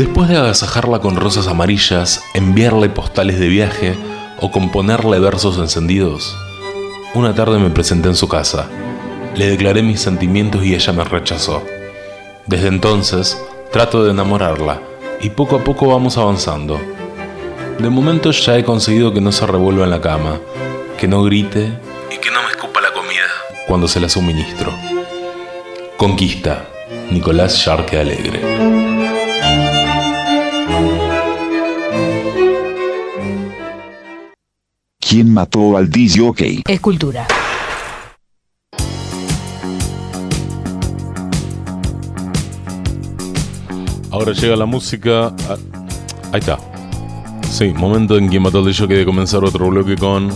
Después 0.00 0.28
de 0.28 0.38
agasajarla 0.38 1.00
con 1.00 1.16
rosas 1.16 1.46
amarillas, 1.46 2.22
enviarle 2.32 2.88
postales 2.88 3.38
de 3.38 3.48
viaje 3.48 3.98
o 4.40 4.50
componerle 4.50 5.18
versos 5.18 5.58
encendidos, 5.58 6.36
una 7.12 7.34
tarde 7.34 7.58
me 7.58 7.70
presenté 7.70 8.08
en 8.08 8.16
su 8.16 8.28
casa. 8.28 8.66
Le 9.34 9.46
declaré 9.48 9.82
mis 9.82 10.00
sentimientos 10.00 10.64
y 10.64 10.74
ella 10.74 10.92
me 10.92 11.04
rechazó. 11.04 11.62
Desde 12.46 12.68
entonces, 12.68 13.36
trato 13.72 14.02
de 14.04 14.12
enamorarla 14.12 14.80
y 15.20 15.30
poco 15.30 15.56
a 15.56 15.64
poco 15.64 15.88
vamos 15.88 16.16
avanzando. 16.16 16.80
De 17.78 17.90
momento 17.90 18.30
ya 18.30 18.56
he 18.56 18.64
conseguido 18.64 19.12
que 19.12 19.20
no 19.20 19.32
se 19.32 19.46
revuelva 19.46 19.84
en 19.84 19.90
la 19.90 20.00
cama, 20.00 20.40
que 20.98 21.08
no 21.08 21.22
grite 21.24 21.78
y 22.10 22.18
que 22.18 22.30
no 22.30 22.42
me 22.42 22.48
escupa 22.48 22.80
la 22.80 22.92
comida 22.92 23.26
cuando 23.66 23.86
se 23.86 24.00
la 24.00 24.08
suministro. 24.08 24.89
Conquista, 26.00 26.66
Nicolás 27.10 27.58
Sharque 27.58 27.98
Alegre. 27.98 28.40
¿Quién 34.98 35.34
mató 35.34 35.76
al 35.76 35.90
DJ? 35.90 36.62
Escultura. 36.66 37.26
Ahora 44.10 44.32
llega 44.32 44.56
la 44.56 44.64
música. 44.64 45.34
ah, 45.50 45.56
Ahí 46.32 46.40
está. 46.40 46.58
Sí, 47.42 47.74
momento 47.74 48.16
en 48.16 48.30
que 48.30 48.40
mató 48.40 48.60
al 48.60 48.64
DJ 48.64 48.86
de 48.86 49.04
comenzar 49.04 49.44
otro 49.44 49.68
bloque 49.68 49.96
con 49.96 50.30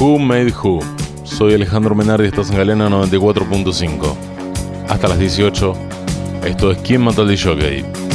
Who 0.00 0.18
Made 0.18 0.52
Who. 0.52 0.80
Soy 1.24 1.52
Alejandro 1.52 1.94
Menardi, 1.94 2.28
estás 2.28 2.50
en 2.50 2.56
Galena 2.56 2.88
94.5. 2.88 4.37
Hasta 4.88 5.08
las 5.08 5.18
18. 5.18 5.74
Esto 6.44 6.70
es 6.70 6.78
¿Quién 6.78 7.02
mató 7.02 7.22
al 7.22 7.28
DJ? 7.28 8.07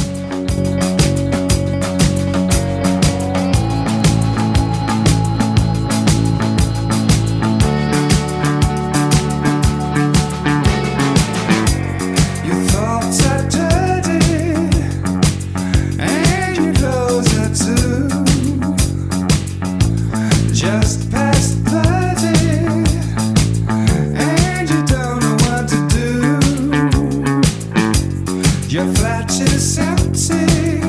Flat 28.92 29.30
is 29.40 29.78
empty, 29.78 30.83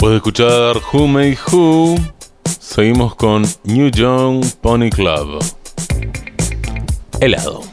Después 0.00 0.12
de 0.12 0.16
escuchar 0.16 0.76
Who 0.94 1.08
Made 1.08 1.38
Who, 1.52 1.96
seguimos 2.58 3.14
con 3.16 3.42
New 3.64 3.90
Young 3.90 4.42
Pony 4.62 4.88
Club. 4.88 5.44
Helado. 7.20 7.69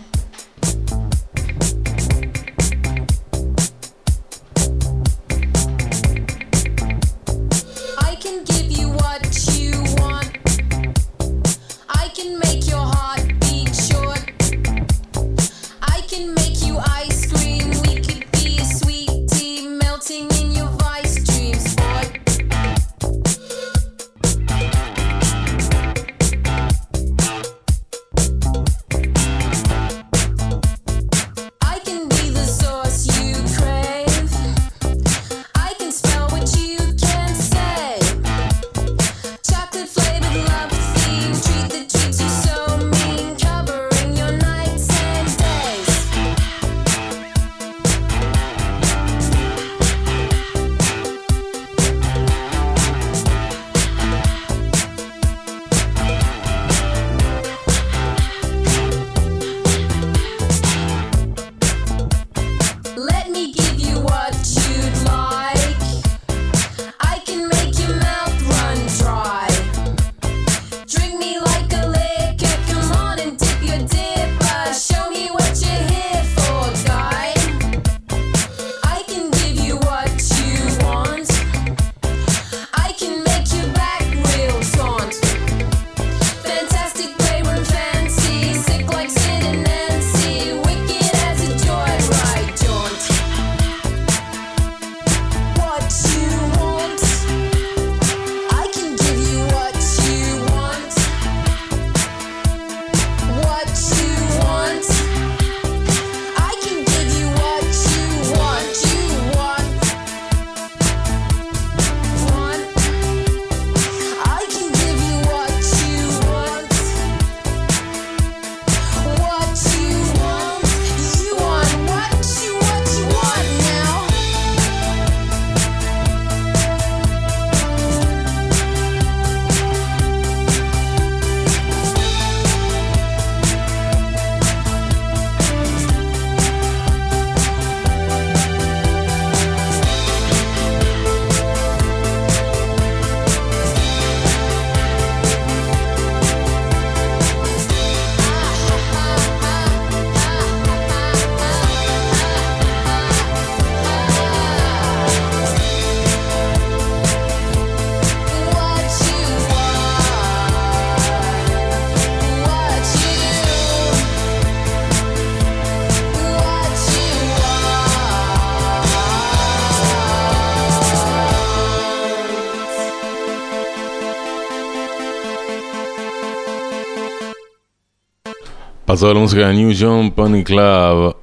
Pasó 178.97 179.13
la 179.13 179.19
música 179.19 179.49
de 179.49 179.54
New 179.54 179.75
John 179.80 180.09
Pony 180.09 180.44
Club. 180.44 181.16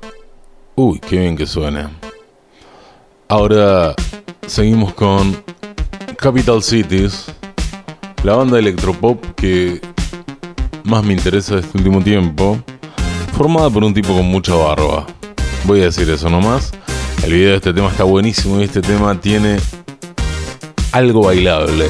Uy, 0.76 1.00
qué 1.00 1.18
bien 1.18 1.36
que 1.36 1.44
suena. 1.44 1.90
Ahora 3.26 3.96
seguimos 4.46 4.94
con 4.94 5.36
Capital 6.16 6.62
Cities, 6.62 7.24
la 8.22 8.36
banda 8.36 8.60
electropop 8.60 9.20
que 9.34 9.80
más 10.84 11.02
me 11.02 11.14
interesa 11.14 11.58
este 11.58 11.76
último 11.76 12.00
tiempo, 12.00 12.62
formada 13.36 13.68
por 13.70 13.82
un 13.82 13.92
tipo 13.92 14.14
con 14.14 14.26
mucha 14.26 14.54
barba. 14.54 15.04
Voy 15.64 15.80
a 15.80 15.86
decir 15.86 16.08
eso 16.08 16.30
nomás. 16.30 16.70
El 17.24 17.32
video 17.32 17.50
de 17.50 17.56
este 17.56 17.72
tema 17.72 17.88
está 17.88 18.04
buenísimo 18.04 18.60
y 18.60 18.62
este 18.62 18.82
tema 18.82 19.20
tiene 19.20 19.56
algo 20.92 21.22
bailable. 21.22 21.88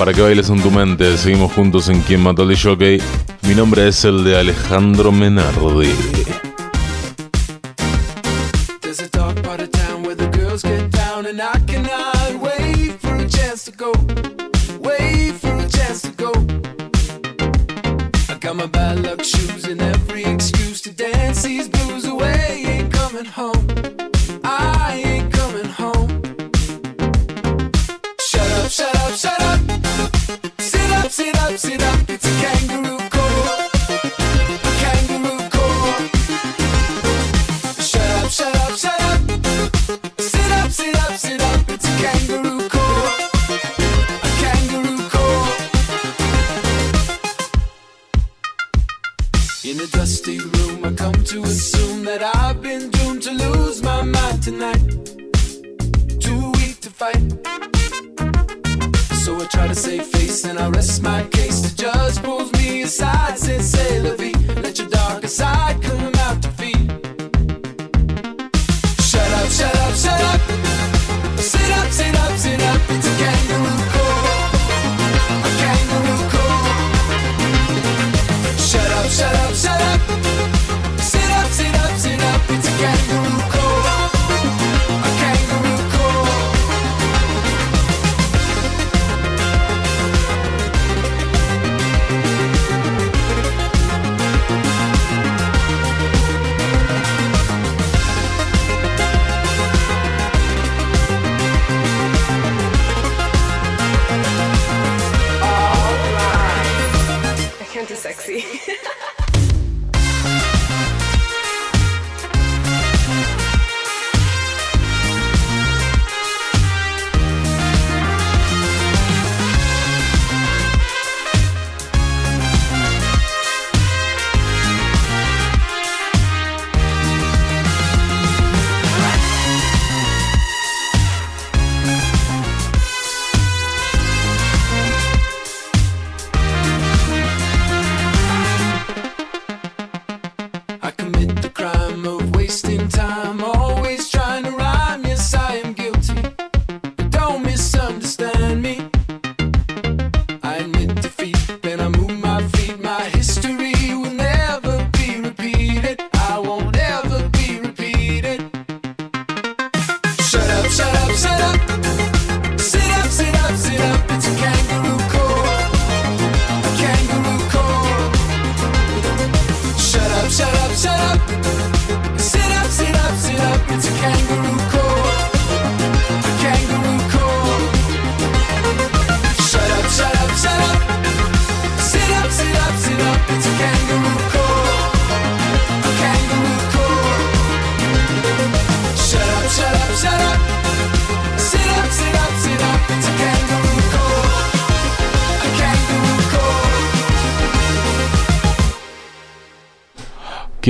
Para 0.00 0.14
que 0.14 0.22
bailes 0.22 0.48
en 0.48 0.62
tu 0.62 0.70
mente, 0.70 1.18
seguimos 1.18 1.52
juntos 1.52 1.90
en 1.90 2.00
Quien 2.00 2.22
Mató 2.22 2.44
al 2.44 2.58
Jockey. 2.58 3.02
Mi 3.46 3.54
nombre 3.54 3.86
es 3.86 4.02
el 4.06 4.24
de 4.24 4.38
Alejandro 4.38 5.12
Menardi. 5.12 5.92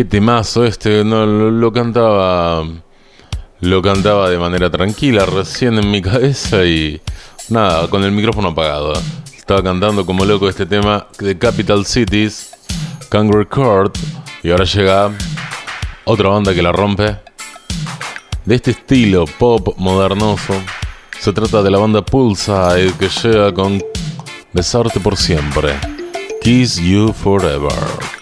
Qué 0.01 0.07
temazo 0.07 0.65
este, 0.65 1.05
no 1.05 1.27
lo, 1.27 1.73
cantaba 1.75 2.65
lo 3.61 3.83
cantaba 3.83 4.31
de 4.31 4.39
manera 4.39 4.71
tranquila 4.71 5.27
recién 5.27 5.79
en 5.79 5.91
mi 5.91 6.01
cabeza 6.01 6.65
y 6.65 7.03
nada, 7.51 7.87
con 7.91 8.03
el 8.05 8.11
micrófono 8.11 8.49
apagado. 8.49 8.95
Estaba 9.37 9.63
cantando 9.63 10.07
como 10.07 10.25
loco 10.25 10.49
este 10.49 10.65
tema 10.65 11.07
de 11.19 11.37
Capital 11.37 11.85
Cities, 11.85 12.51
Kangaroo 13.11 13.47
Court 13.47 13.95
y 14.43 14.51
ahora 14.51 14.65
llega 14.65 15.13
otra 16.07 16.31
banda 16.31 16.55
que 16.55 16.63
la 16.63 16.73
rompe. 16.73 17.19
De 18.47 18.55
este 18.55 18.71
estilo 18.71 19.27
pop 19.39 19.75
modernoso, 19.77 20.55
se 21.19 21.31
trata 21.35 21.63
de 21.63 21.71
la 21.71 21.77
banda 21.77 22.01
Pulsar 22.01 22.79
que 22.95 23.11
llega 23.11 23.53
con 23.53 23.85
Besarte 24.55 24.99
por 24.99 25.19
siempre. 25.19 25.75
Kiss 26.41 26.79
You 26.79 27.13
Forever. 27.13 28.20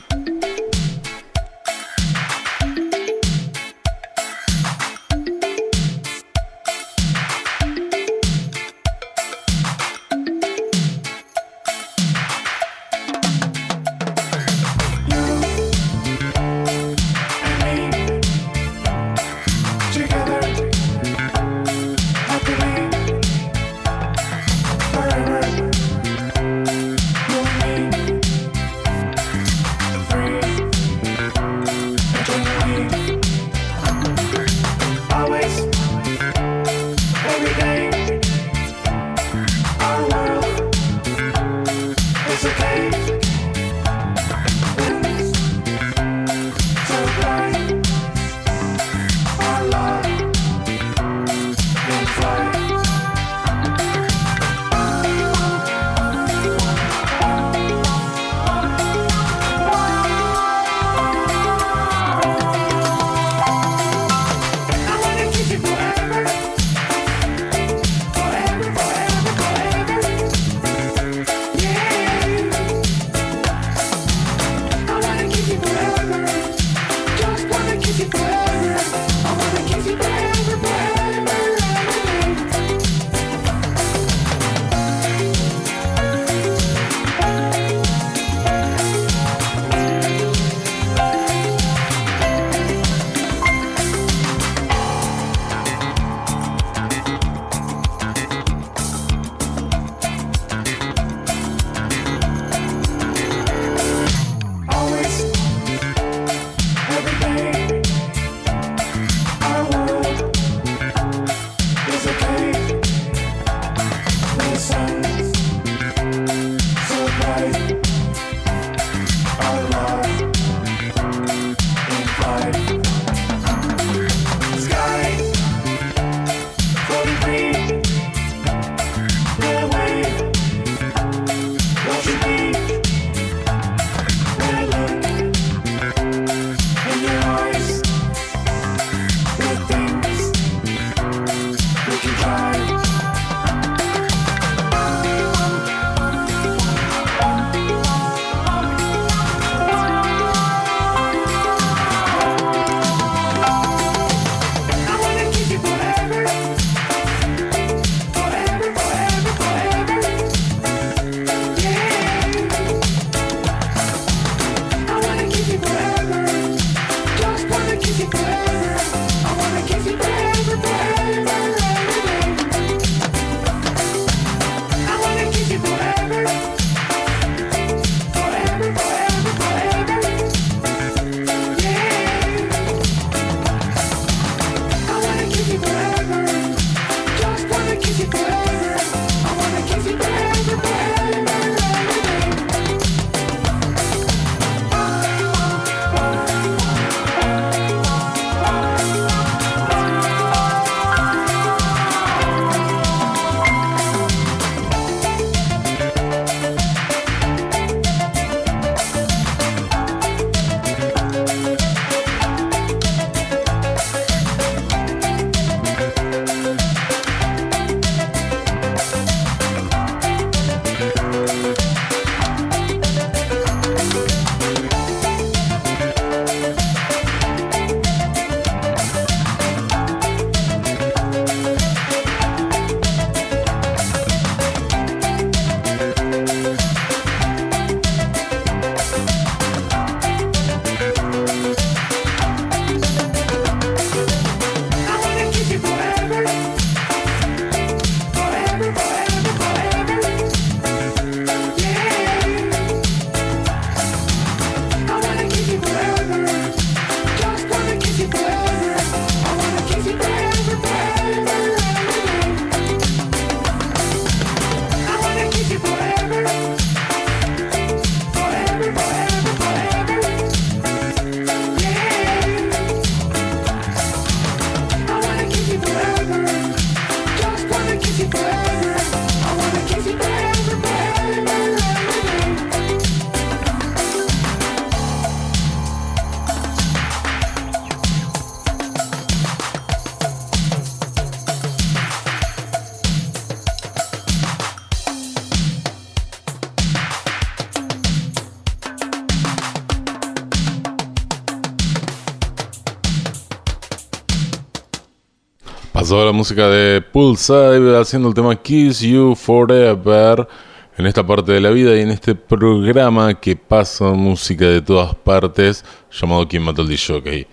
Pasó 305.88 306.04
la 306.04 306.12
música 306.12 306.50
de 306.50 306.82
Pulsar 306.82 307.62
haciendo 307.76 308.08
el 308.08 308.14
tema 308.14 308.36
Kiss 308.36 308.80
You 308.80 309.14
Forever 309.14 310.28
en 310.76 310.84
esta 310.84 311.06
parte 311.06 311.32
de 311.32 311.40
la 311.40 311.48
vida 311.48 311.74
y 311.74 311.80
en 311.80 311.88
este 311.88 312.14
programa 312.14 313.14
que 313.14 313.36
pasa 313.36 313.86
música 313.94 314.44
de 314.44 314.60
todas 314.60 314.94
partes 314.96 315.64
llamado 315.90 316.28
¿Quién 316.28 316.42
mató 316.42 316.60
al 316.60 316.68
DJ? 316.68 317.26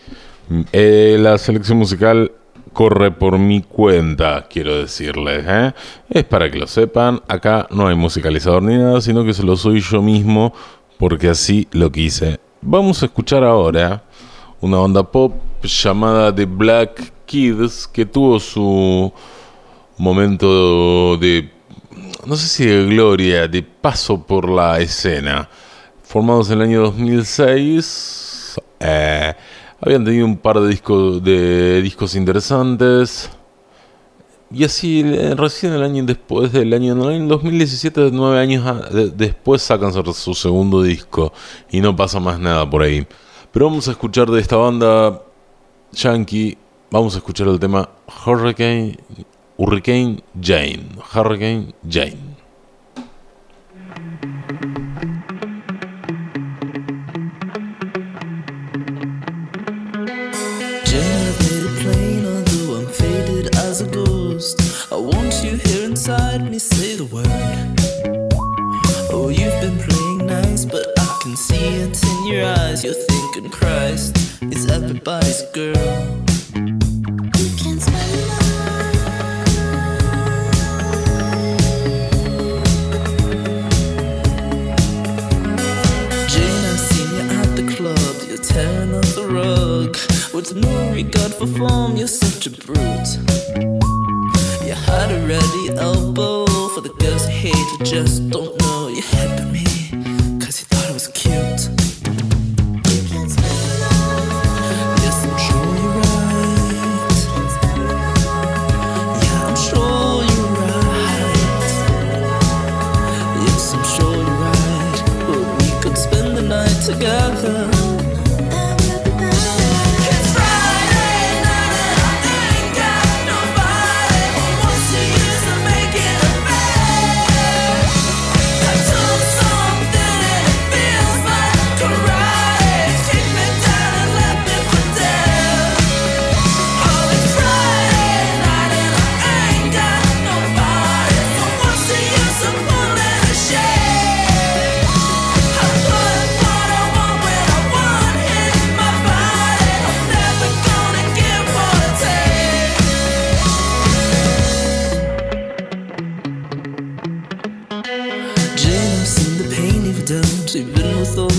Eh, 0.72 1.18
la 1.20 1.38
selección 1.38 1.80
musical 1.80 2.32
corre 2.72 3.12
por 3.12 3.38
mi 3.38 3.62
cuenta, 3.62 4.48
quiero 4.50 4.78
decirles. 4.78 5.44
¿eh? 5.46 5.74
Es 6.10 6.24
para 6.24 6.50
que 6.50 6.58
lo 6.58 6.68
sepan, 6.68 7.22
acá 7.28 7.68
no 7.72 7.90
hay 7.90 7.96
musicalizador 7.96 8.64
ni 8.64 8.78
nada, 8.78 9.02
sino 9.02 9.26
que 9.26 9.34
se 9.34 9.44
lo 9.44 9.58
soy 9.58 9.82
yo 9.82 10.02
mismo 10.02 10.54
porque 10.98 11.28
así 11.28 11.68
lo 11.74 11.92
quise. 11.92 12.40
Vamos 12.62 13.04
a 13.04 13.08
escuchar 13.08 13.44
ahora 13.44 14.06
una 14.62 14.78
banda 14.78 15.04
pop 15.04 15.34
llamada 15.62 16.34
The 16.34 16.46
Black 16.46 17.15
Kids 17.26 17.88
que 17.88 18.06
tuvo 18.06 18.40
su 18.40 19.12
momento 19.98 21.18
de, 21.18 21.52
no 22.26 22.36
sé 22.36 22.48
si 22.48 22.66
de 22.66 22.86
gloria, 22.86 23.48
de 23.48 23.64
paso 23.64 24.22
por 24.22 24.50
la 24.50 24.80
escena. 24.80 25.50
Formados 26.04 26.50
en 26.52 26.62
el 26.62 26.68
año 26.68 26.82
2006, 26.82 28.62
eh, 28.80 29.34
habían 29.82 30.06
tenido 30.06 30.26
un 30.26 30.38
par 30.38 30.60
de 30.60 30.70
discos, 30.70 31.24
de 31.24 31.82
discos 31.82 32.16
interesantes. 32.16 33.30
Y 34.52 34.64
así, 34.64 35.02
eh, 35.06 35.34
recién 35.36 35.74
el 35.74 35.84
año 35.84 36.04
después 36.04 36.52
del 36.52 36.74
año, 36.74 36.94
en 37.10 37.24
el 37.24 37.28
2017, 37.28 38.10
nueve 38.14 38.40
años 38.40 38.64
después 39.18 39.62
sacan 39.62 39.92
su 39.92 40.34
segundo 40.34 40.82
disco 40.84 41.34
y 41.72 41.82
no 41.82 41.96
pasa 41.96 42.20
más 42.20 42.40
nada 42.40 42.70
por 42.70 42.84
ahí. 42.84 43.06
Pero 43.52 43.66
vamos 43.66 43.88
a 43.88 43.92
escuchar 43.92 44.30
de 44.30 44.40
esta 44.40 44.56
banda 44.58 45.22
yankee, 45.92 46.58
vamos 46.92 47.16
a 47.16 47.18
escuchar 47.18 47.48
el 47.48 47.60
tema 47.60 47.90
Hurricane, 48.26 48.98
Hurricane 49.58 50.24
Jane, 50.42 50.90
Hurricane 51.14 51.74
Jane. 51.88 52.25
Together. 116.98 117.55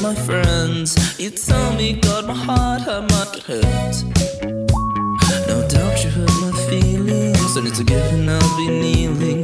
My 0.07 0.15
friends. 0.15 1.19
You 1.19 1.31
tell 1.31 1.73
me, 1.75 1.95
God, 1.95 2.27
my 2.29 2.35
heart, 2.35 2.83
how 2.83 3.01
much 3.01 3.39
it 3.39 3.43
hurt. 3.51 3.97
No 5.49 5.59
doubt 5.67 6.05
you 6.05 6.11
hurt 6.11 6.35
my 6.45 6.53
feelings, 6.69 7.57
and 7.57 7.67
it's 7.67 7.81
a 7.81 7.85
given 7.85 8.29
I'll 8.29 8.57
be 8.57 8.69
kneeling. 8.69 9.36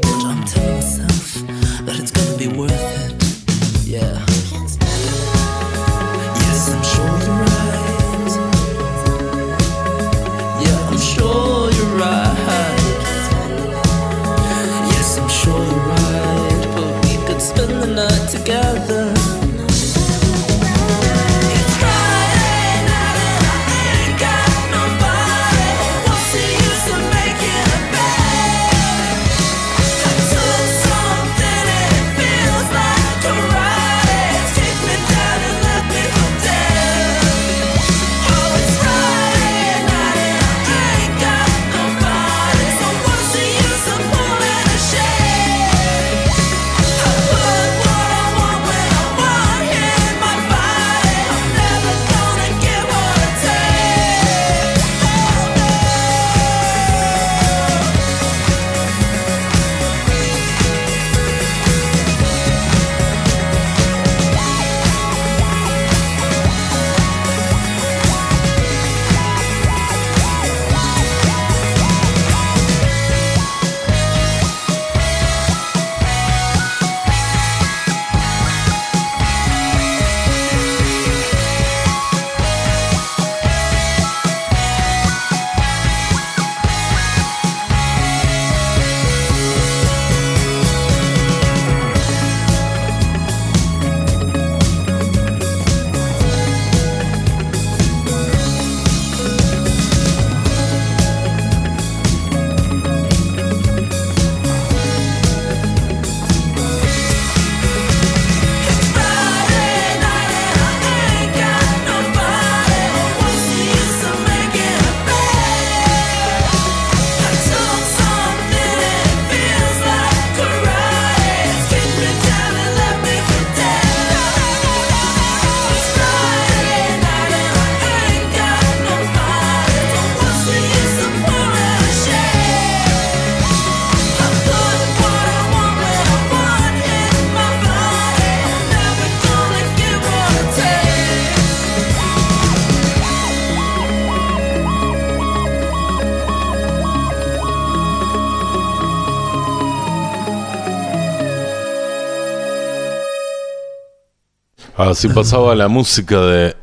Así 154.93 155.09
pasaba 155.09 155.55
la 155.55 155.69
música 155.69 156.21
de 156.21 156.55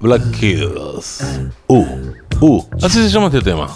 Black 0.00 0.38
Keys. 0.38 1.48
Uh, 1.66 1.86
uh, 2.38 2.66
así 2.82 3.02
se 3.02 3.08
llama 3.08 3.28
este 3.28 3.40
tema. 3.40 3.70